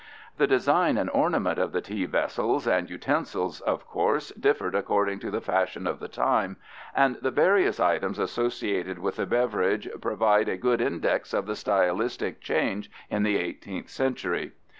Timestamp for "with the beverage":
8.97-9.87